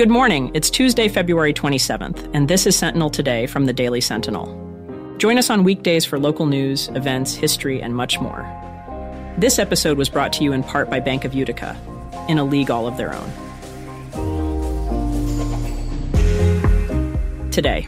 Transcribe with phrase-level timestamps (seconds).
[0.00, 0.50] Good morning.
[0.54, 4.46] It's Tuesday, February 27th, and this is Sentinel Today from the Daily Sentinel.
[5.18, 8.48] Join us on weekdays for local news, events, history, and much more.
[9.36, 11.76] This episode was brought to you in part by Bank of Utica,
[12.30, 13.30] in a league all of their own.
[17.50, 17.86] Today,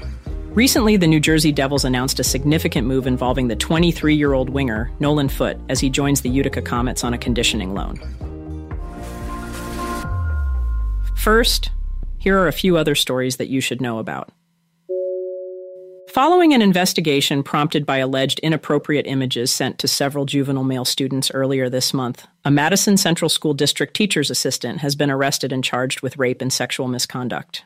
[0.50, 4.92] recently the New Jersey Devils announced a significant move involving the 23 year old winger,
[5.00, 7.98] Nolan Foote, as he joins the Utica Comets on a conditioning loan.
[11.16, 11.70] First,
[12.22, 14.30] here are a few other stories that you should know about.
[16.10, 21.68] Following an investigation prompted by alleged inappropriate images sent to several juvenile male students earlier
[21.68, 26.16] this month, a Madison Central School District teacher's assistant has been arrested and charged with
[26.16, 27.64] rape and sexual misconduct.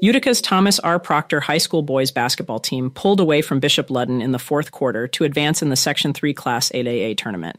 [0.00, 1.00] Utica's Thomas R.
[1.00, 5.08] Proctor High School boys basketball team pulled away from Bishop Ludden in the fourth quarter
[5.08, 7.58] to advance in the Section 3 Class 8AA tournament.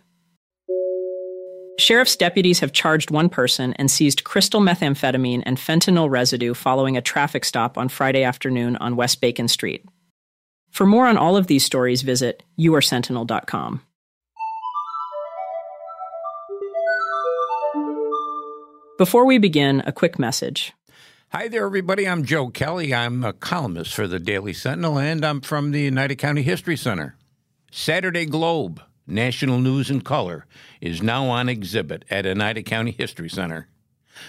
[1.79, 7.01] Sheriff's deputies have charged one person and seized crystal methamphetamine and fentanyl residue following a
[7.01, 9.85] traffic stop on Friday afternoon on West Bacon Street.
[10.71, 13.81] For more on all of these stories, visit yoursentinel.com.
[18.97, 20.73] Before we begin, a quick message.
[21.29, 22.07] Hi there, everybody.
[22.07, 22.93] I'm Joe Kelly.
[22.93, 27.15] I'm a columnist for the Daily Sentinel, and I'm from the Oneida County History Center.
[27.71, 30.45] Saturday Globe National News in Color,
[30.81, 33.67] is now on exhibit at Oneida County History Center.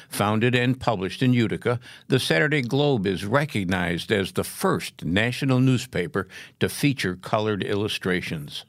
[0.09, 6.29] Founded and published in Utica, the Saturday Globe is recognized as the first national newspaper
[6.61, 8.65] to feature colored illustrations.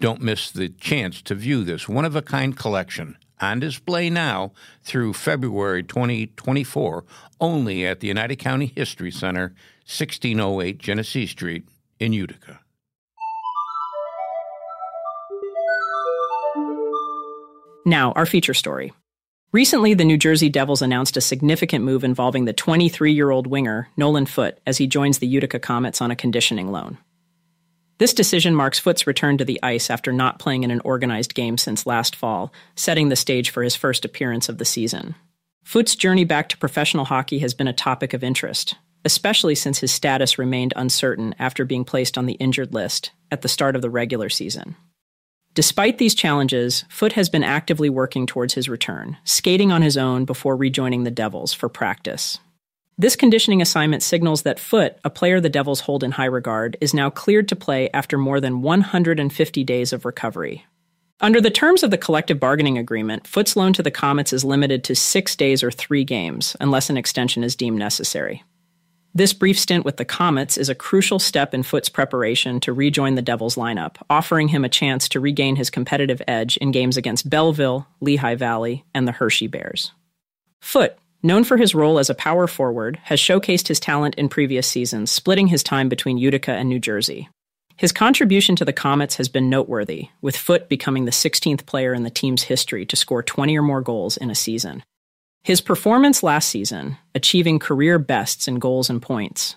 [0.00, 4.52] Don't miss the chance to view this one of a kind collection on display now
[4.82, 7.04] through February 2024
[7.40, 9.54] only at the Oneida County History Center,
[9.86, 11.68] 1608 Genesee Street
[12.00, 12.60] in Utica.
[17.88, 18.92] Now, our feature story.
[19.50, 23.88] Recently, the New Jersey Devils announced a significant move involving the 23 year old winger,
[23.96, 26.98] Nolan Foote, as he joins the Utica Comets on a conditioning loan.
[27.96, 31.56] This decision marks Foote's return to the ice after not playing in an organized game
[31.56, 35.14] since last fall, setting the stage for his first appearance of the season.
[35.64, 38.74] Foote's journey back to professional hockey has been a topic of interest,
[39.06, 43.48] especially since his status remained uncertain after being placed on the injured list at the
[43.48, 44.76] start of the regular season.
[45.58, 50.24] Despite these challenges, Foote has been actively working towards his return, skating on his own
[50.24, 52.38] before rejoining the Devils for practice.
[52.96, 56.94] This conditioning assignment signals that Foote, a player the Devils hold in high regard, is
[56.94, 60.64] now cleared to play after more than 150 days of recovery.
[61.18, 64.84] Under the terms of the collective bargaining agreement, Foote's loan to the Comets is limited
[64.84, 68.44] to six days or three games, unless an extension is deemed necessary.
[69.18, 73.16] This brief stint with the Comets is a crucial step in Foote's preparation to rejoin
[73.16, 77.28] the Devils lineup, offering him a chance to regain his competitive edge in games against
[77.28, 79.90] Belleville, Lehigh Valley, and the Hershey Bears.
[80.60, 84.68] Foote, known for his role as a power forward, has showcased his talent in previous
[84.68, 87.28] seasons, splitting his time between Utica and New Jersey.
[87.74, 92.04] His contribution to the Comets has been noteworthy, with Foote becoming the 16th player in
[92.04, 94.84] the team's history to score 20 or more goals in a season.
[95.48, 99.56] His performance last season, achieving career bests in goals and points,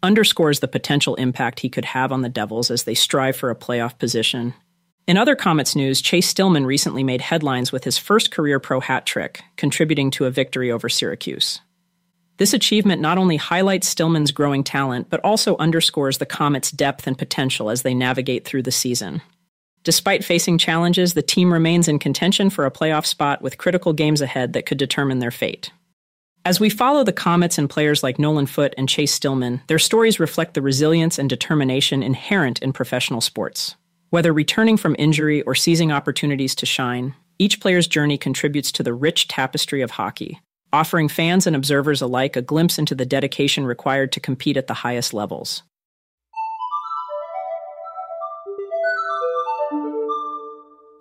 [0.00, 3.56] underscores the potential impact he could have on the Devils as they strive for a
[3.56, 4.54] playoff position.
[5.08, 9.04] In other Comets news, Chase Stillman recently made headlines with his first career pro hat
[9.04, 11.60] trick, contributing to a victory over Syracuse.
[12.36, 17.18] This achievement not only highlights Stillman's growing talent, but also underscores the Comets' depth and
[17.18, 19.22] potential as they navigate through the season.
[19.84, 24.20] Despite facing challenges, the team remains in contention for a playoff spot with critical games
[24.20, 25.72] ahead that could determine their fate.
[26.44, 30.20] As we follow the Comets and players like Nolan Foote and Chase Stillman, their stories
[30.20, 33.76] reflect the resilience and determination inherent in professional sports.
[34.10, 38.92] Whether returning from injury or seizing opportunities to shine, each player's journey contributes to the
[38.92, 40.40] rich tapestry of hockey,
[40.72, 44.74] offering fans and observers alike a glimpse into the dedication required to compete at the
[44.74, 45.62] highest levels.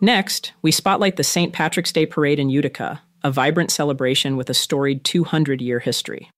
[0.04, 1.54] Next, we spotlight the St.
[1.54, 6.32] Patrick's Day Parade in Utica, a vibrant celebration with a storied 200 year history.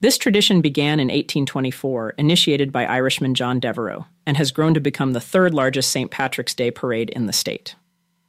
[0.00, 5.14] This tradition began in 1824, initiated by Irishman John Devereux, and has grown to become
[5.14, 6.10] the third largest St.
[6.10, 7.74] Patrick's Day parade in the state.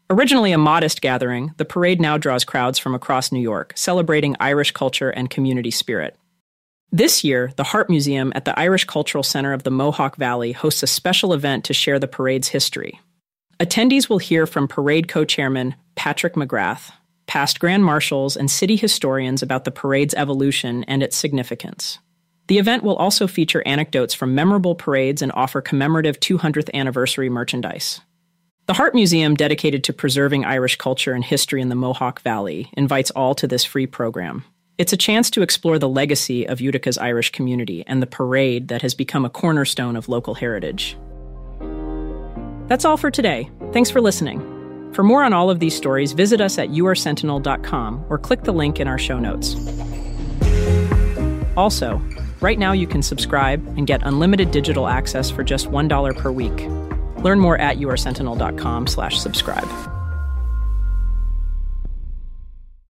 [0.10, 4.72] Originally a modest gathering, the parade now draws crowds from across New York, celebrating Irish
[4.72, 6.16] culture and community spirit.
[6.90, 10.82] This year, the Hart Museum at the Irish Cultural Center of the Mohawk Valley hosts
[10.82, 13.00] a special event to share the parade's history,
[13.60, 16.92] Attendees will hear from parade co chairman Patrick McGrath,
[17.28, 22.00] past grand marshals, and city historians about the parade's evolution and its significance.
[22.48, 28.00] The event will also feature anecdotes from memorable parades and offer commemorative 200th anniversary merchandise.
[28.66, 33.12] The Hart Museum, dedicated to preserving Irish culture and history in the Mohawk Valley, invites
[33.12, 34.46] all to this free program.
[34.78, 38.84] It's a chance to explore the legacy of Utica's Irish community and the parade that
[38.84, 40.96] has become a cornerstone of local heritage.
[42.69, 43.50] That's all for today.
[43.74, 44.39] Thanks for listening.
[44.94, 48.80] For more on all of these stories, visit us at yoursentinel.com or click the link
[48.80, 49.56] in our show notes.
[51.57, 52.01] Also,
[52.42, 56.68] right now you can subscribe and get unlimited digital access for just $1 per week.
[57.24, 59.68] Learn more at yoursentinel.com slash subscribe.